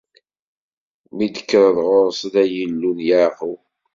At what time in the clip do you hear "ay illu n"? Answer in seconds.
2.43-2.99